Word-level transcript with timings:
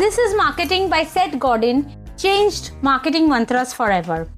This 0.00 0.18
is 0.18 0.34
Marketing 0.36 0.90
by 0.90 1.04
Seth 1.04 1.38
Godin, 1.38 1.90
changed 2.18 2.72
marketing 2.82 3.30
mantras 3.30 3.72
forever. 3.72 4.28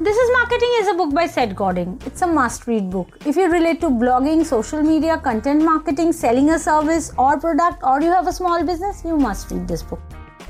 This 0.00 0.16
is 0.16 0.30
Marketing 0.32 0.70
is 0.76 0.88
a 0.88 0.94
book 0.94 1.12
by 1.14 1.26
Seth 1.26 1.54
Godin. 1.54 1.98
It's 2.06 2.22
a 2.22 2.26
must 2.26 2.66
read 2.66 2.88
book. 2.88 3.18
If 3.26 3.36
you 3.36 3.52
relate 3.52 3.82
to 3.82 3.90
blogging, 3.90 4.42
social 4.42 4.80
media, 4.80 5.18
content 5.18 5.62
marketing, 5.62 6.14
selling 6.14 6.48
a 6.48 6.58
service 6.58 7.12
or 7.18 7.38
product, 7.38 7.82
or 7.82 8.00
you 8.00 8.10
have 8.10 8.26
a 8.26 8.32
small 8.32 8.64
business, 8.64 9.04
you 9.04 9.18
must 9.18 9.50
read 9.50 9.68
this 9.68 9.82
book. 9.82 10.00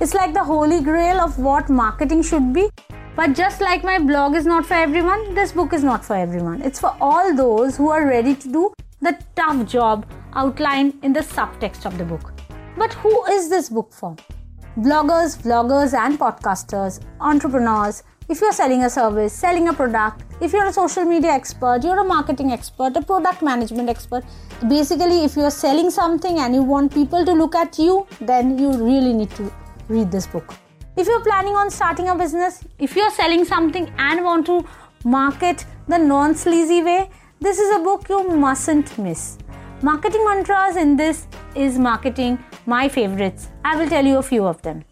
It's 0.00 0.14
like 0.14 0.32
the 0.32 0.44
holy 0.44 0.80
grail 0.80 1.20
of 1.20 1.36
what 1.40 1.68
marketing 1.68 2.22
should 2.22 2.52
be. 2.52 2.70
But 3.16 3.34
just 3.34 3.60
like 3.60 3.82
my 3.82 3.98
blog 3.98 4.36
is 4.36 4.46
not 4.46 4.64
for 4.64 4.74
everyone, 4.74 5.34
this 5.34 5.50
book 5.50 5.72
is 5.72 5.82
not 5.82 6.04
for 6.04 6.14
everyone. 6.14 6.62
It's 6.62 6.78
for 6.78 6.96
all 7.00 7.34
those 7.34 7.76
who 7.76 7.90
are 7.90 8.06
ready 8.06 8.36
to 8.36 8.52
do 8.52 8.72
the 9.00 9.18
tough 9.34 9.66
job 9.66 10.06
outlined 10.34 11.00
in 11.02 11.12
the 11.12 11.20
subtext 11.20 11.84
of 11.84 11.98
the 11.98 12.04
book. 12.04 12.29
But 12.77 12.95
who 12.95 13.24
is 13.27 13.48
this 13.48 13.69
book 13.69 13.92
for? 13.92 14.16
Bloggers, 14.78 15.37
vloggers, 15.42 15.92
and 15.92 16.19
podcasters, 16.19 17.01
entrepreneurs. 17.20 18.02
If 18.28 18.41
you're 18.41 18.52
selling 18.52 18.84
a 18.84 18.91
service, 18.91 19.33
selling 19.33 19.69
a 19.69 19.73
product, 19.73 20.23
if 20.41 20.52
you're 20.52 20.66
a 20.66 20.73
social 20.73 21.05
media 21.05 21.33
expert, 21.33 21.83
you're 21.83 21.98
a 21.98 22.05
marketing 22.05 22.52
expert, 22.52 22.97
a 22.97 23.02
product 23.02 23.42
management 23.42 23.88
expert, 23.88 24.25
basically, 24.69 25.25
if 25.25 25.37
you're 25.37 25.51
selling 25.51 25.91
something 25.91 26.38
and 26.38 26.55
you 26.55 26.62
want 26.62 26.95
people 26.95 27.25
to 27.25 27.33
look 27.33 27.56
at 27.56 27.77
you, 27.78 28.06
then 28.20 28.56
you 28.56 28.70
really 28.73 29.12
need 29.12 29.30
to 29.30 29.52
read 29.89 30.12
this 30.12 30.28
book. 30.28 30.55
If 30.97 31.09
you're 31.09 31.25
planning 31.25 31.56
on 31.56 31.70
starting 31.70 32.09
a 32.09 32.14
business, 32.14 32.62
if 32.78 32.95
you're 32.95 33.11
selling 33.11 33.45
something 33.45 33.92
and 33.98 34.25
want 34.25 34.47
to 34.47 34.64
market 35.05 35.66
the 35.89 35.98
non 35.98 36.37
sleazy 36.37 36.83
way, 36.83 37.11
this 37.41 37.59
is 37.59 37.75
a 37.75 37.80
book 37.80 38.09
you 38.09 38.28
mustn't 38.28 38.97
miss. 38.97 39.39
Marketing 39.83 40.23
mantras 40.27 40.77
in 40.77 40.95
this 40.95 41.27
is 41.55 41.79
marketing, 41.79 42.39
my 42.66 42.87
favorites. 42.87 43.48
I 43.65 43.77
will 43.77 43.89
tell 43.89 44.05
you 44.05 44.19
a 44.19 44.23
few 44.23 44.45
of 44.45 44.61
them. 44.61 44.84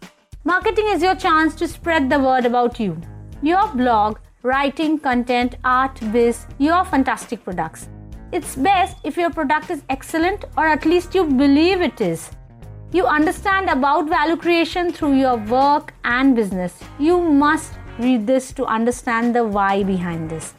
Marketing 0.43 0.87
is 0.87 1.03
your 1.03 1.13
chance 1.13 1.53
to 1.57 1.67
spread 1.67 2.09
the 2.09 2.17
word 2.17 2.47
about 2.47 2.79
you, 2.79 2.99
your 3.43 3.67
blog, 3.67 4.17
writing, 4.41 4.97
content, 4.97 5.57
art, 5.63 5.99
biz, 6.11 6.47
your 6.57 6.83
fantastic 6.85 7.43
products. 7.43 7.87
It's 8.31 8.55
best 8.55 8.97
if 9.03 9.15
your 9.15 9.29
product 9.29 9.69
is 9.69 9.83
excellent 9.89 10.45
or 10.57 10.65
at 10.65 10.85
least 10.85 11.13
you 11.13 11.23
believe 11.23 11.81
it 11.81 12.01
is. 12.01 12.31
You 12.91 13.05
understand 13.05 13.69
about 13.69 14.09
value 14.09 14.37
creation 14.37 14.91
through 14.91 15.19
your 15.19 15.37
work 15.37 15.93
and 16.03 16.35
business. 16.35 16.79
You 16.97 17.19
must 17.21 17.73
read 17.99 18.25
this 18.25 18.51
to 18.53 18.65
understand 18.65 19.35
the 19.35 19.43
why 19.43 19.83
behind 19.83 20.31
this. 20.31 20.55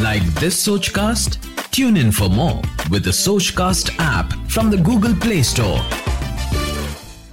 Like 0.00 0.22
this 0.40 0.66
Sochcast? 0.66 1.49
Tune 1.80 1.96
in 1.96 2.12
for 2.12 2.28
more 2.28 2.60
with 2.90 3.04
the 3.04 3.10
Sochcast 3.10 3.96
app 3.98 4.34
from 4.50 4.68
the 4.68 4.76
Google 4.76 5.14
Play 5.14 5.42
Store. 5.42 5.80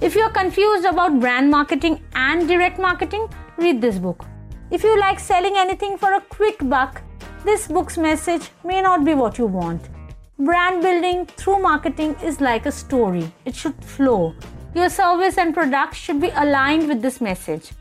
If 0.00 0.14
you're 0.14 0.30
confused 0.30 0.86
about 0.86 1.20
brand 1.20 1.50
marketing 1.50 2.00
and 2.14 2.48
direct 2.48 2.78
marketing, 2.78 3.28
read 3.58 3.82
this 3.82 3.98
book. 3.98 4.24
If 4.70 4.84
you 4.84 4.98
like 4.98 5.20
selling 5.20 5.58
anything 5.58 5.98
for 5.98 6.14
a 6.14 6.22
quick 6.22 6.66
buck, 6.66 7.02
this 7.44 7.66
book's 7.68 7.98
message 7.98 8.48
may 8.64 8.80
not 8.80 9.04
be 9.04 9.12
what 9.12 9.36
you 9.36 9.44
want. 9.44 9.90
Brand 10.38 10.80
building 10.80 11.26
through 11.26 11.60
marketing 11.60 12.16
is 12.24 12.40
like 12.40 12.64
a 12.64 12.72
story, 12.72 13.30
it 13.44 13.54
should 13.54 13.84
flow. 13.84 14.34
Your 14.74 14.88
service 14.88 15.36
and 15.36 15.52
product 15.52 15.94
should 15.94 16.22
be 16.22 16.30
aligned 16.30 16.88
with 16.88 17.02
this 17.02 17.20
message. 17.20 17.72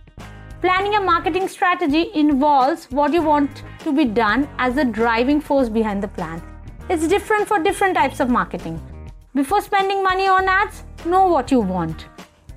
Planning 0.60 0.96
a 0.96 1.00
marketing 1.00 1.48
strategy 1.48 2.12
involves 2.14 2.92
what 2.92 3.14
you 3.14 3.22
want 3.22 3.64
to 3.86 3.94
be 3.94 4.04
done 4.04 4.50
as 4.58 4.76
the 4.76 4.84
driving 4.84 5.40
force 5.40 5.70
behind 5.70 6.04
the 6.04 6.10
plan. 6.10 6.44
It's 6.90 7.08
different 7.08 7.50
for 7.50 7.60
different 7.60 7.96
types 7.96 8.22
of 8.22 8.30
marketing. 8.30 8.80
Before 9.36 9.62
spending 9.62 10.02
money 10.02 10.28
on 10.28 10.48
ads, 10.48 10.84
know 11.06 11.28
what 11.28 11.52
you 11.52 11.60
want. 11.60 12.06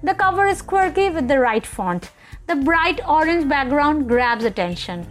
The 0.05 0.15
cover 0.15 0.47
is 0.47 0.63
quirky 0.63 1.11
with 1.11 1.27
the 1.27 1.41
right 1.41 1.67
font. 1.67 2.13
The 2.47 2.55
bright 2.55 3.01
orange 3.09 3.49
background 3.49 4.09
grabs 4.09 4.45
attention. 4.45 5.07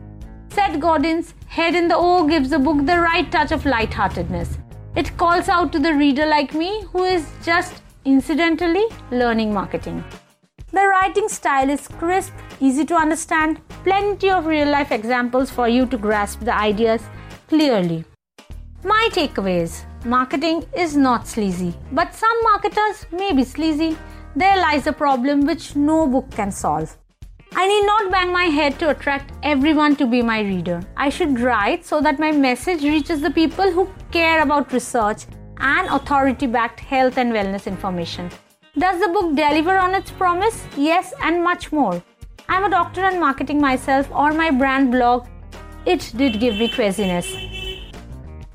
Seth 0.49 0.79
Godin's 0.79 1.33
Head 1.47 1.75
in 1.75 1.89
the 1.89 1.97
O 1.97 2.27
gives 2.27 2.49
the 2.49 2.59
book 2.59 2.85
the 2.85 2.99
right 2.99 3.29
touch 3.29 3.51
of 3.51 3.65
lightheartedness. 3.65 4.57
It 4.95 5.17
calls 5.17 5.49
out 5.49 5.73
to 5.73 5.79
the 5.79 5.93
reader 5.93 6.25
like 6.25 6.53
me 6.53 6.83
who 6.93 7.03
is 7.03 7.27
just 7.43 7.81
incidentally 8.05 8.85
learning 9.11 9.53
marketing. 9.53 10.01
The 10.71 10.87
writing 10.87 11.27
style 11.27 11.69
is 11.69 11.87
crisp, 11.87 12.31
easy 12.61 12.85
to 12.85 12.95
understand, 12.95 13.59
plenty 13.83 14.29
of 14.29 14.45
real 14.45 14.69
life 14.69 14.91
examples 14.91 15.49
for 15.49 15.67
you 15.67 15.87
to 15.87 15.97
grasp 15.97 16.39
the 16.39 16.55
ideas 16.55 17.01
clearly. 17.47 18.05
My 18.83 19.09
takeaways 19.11 19.83
marketing 20.05 20.63
is 20.73 20.95
not 20.95 21.27
sleazy, 21.27 21.75
but 21.91 22.15
some 22.15 22.43
marketers 22.43 23.05
may 23.11 23.33
be 23.33 23.43
sleazy. 23.43 23.97
There 24.37 24.55
lies 24.55 24.87
a 24.87 24.93
problem 24.93 25.45
which 25.45 25.75
no 25.75 26.07
book 26.07 26.31
can 26.31 26.49
solve. 26.49 26.95
I 27.53 27.67
need 27.67 27.85
not 27.85 28.09
bang 28.09 28.31
my 28.31 28.45
head 28.45 28.79
to 28.79 28.91
attract 28.91 29.33
everyone 29.43 29.97
to 29.97 30.07
be 30.07 30.21
my 30.21 30.39
reader. 30.39 30.81
I 30.95 31.09
should 31.09 31.41
write 31.41 31.85
so 31.85 31.99
that 31.99 32.19
my 32.19 32.31
message 32.31 32.81
reaches 32.83 33.19
the 33.19 33.31
people 33.31 33.69
who 33.69 33.89
care 34.11 34.41
about 34.41 34.71
research 34.71 35.25
and 35.57 35.89
authority 35.89 36.47
backed 36.47 36.79
health 36.79 37.17
and 37.17 37.33
wellness 37.33 37.67
information. 37.67 38.29
Does 38.77 39.01
the 39.01 39.09
book 39.09 39.35
deliver 39.35 39.77
on 39.77 39.93
its 39.93 40.11
promise? 40.11 40.65
Yes, 40.77 41.13
and 41.21 41.43
much 41.43 41.73
more. 41.73 42.01
I'm 42.47 42.63
a 42.63 42.69
doctor 42.69 43.01
and 43.01 43.19
marketing 43.19 43.59
myself 43.59 44.09
or 44.11 44.31
my 44.31 44.51
brand 44.51 44.89
blog. 44.89 45.27
It 45.85 46.13
did 46.15 46.39
give 46.39 46.53
me 46.55 46.69
queasiness. 46.69 47.58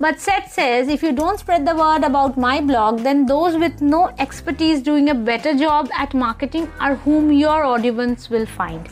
But 0.00 0.20
Seth 0.20 0.52
says 0.52 0.88
if 0.88 1.02
you 1.04 1.12
don't 1.12 1.38
spread 1.38 1.66
the 1.66 1.76
word 1.76 2.02
about 2.02 2.36
my 2.36 2.60
blog, 2.60 3.00
then 3.00 3.26
those 3.26 3.56
with 3.56 3.80
no 3.80 4.08
expertise 4.18 4.82
doing 4.82 5.08
a 5.08 5.14
better 5.14 5.54
job 5.54 5.88
at 5.94 6.14
marketing 6.14 6.70
are 6.80 6.96
whom 6.96 7.32
your 7.32 7.64
audience 7.64 8.28
will 8.28 8.44
find. 8.44 8.88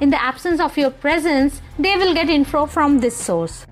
In 0.00 0.10
the 0.10 0.22
absence 0.22 0.60
of 0.60 0.76
your 0.78 0.90
presence, 0.90 1.60
they 1.78 1.96
will 1.96 2.14
get 2.14 2.30
info 2.30 2.64
from 2.64 2.98
this 2.98 3.16
source. 3.16 3.66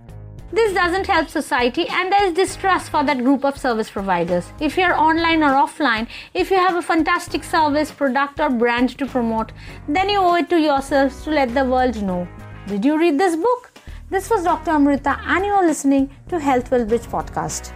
This 0.52 0.72
doesn't 0.72 1.06
help 1.06 1.28
society, 1.28 1.88
and 1.88 2.12
there 2.12 2.26
is 2.26 2.32
distrust 2.32 2.90
for 2.90 3.02
that 3.02 3.24
group 3.24 3.44
of 3.44 3.58
service 3.58 3.90
providers. 3.90 4.52
If 4.60 4.76
you're 4.76 4.94
online 4.94 5.42
or 5.42 5.52
offline, 5.52 6.06
if 6.32 6.50
you 6.50 6.58
have 6.58 6.76
a 6.76 6.82
fantastic 6.82 7.42
service, 7.42 7.90
product, 7.90 8.38
or 8.38 8.50
brand 8.50 8.96
to 8.98 9.06
promote, 9.06 9.52
then 9.88 10.08
you 10.08 10.18
owe 10.18 10.36
it 10.36 10.48
to 10.50 10.60
yourselves 10.60 11.24
to 11.24 11.30
let 11.30 11.52
the 11.54 11.64
world 11.64 12.00
know. 12.02 12.28
Did 12.68 12.84
you 12.84 12.96
read 12.98 13.18
this 13.18 13.34
book? 13.34 13.73
This 14.10 14.28
was 14.30 14.44
Dr. 14.44 14.70
Amrita, 14.70 15.18
and 15.24 15.44
you 15.46 15.52
are 15.52 15.66
listening 15.66 16.10
to 16.28 16.38
Health 16.38 16.70
Well 16.70 16.84
Bridge 16.84 17.02
podcast. 17.02 17.72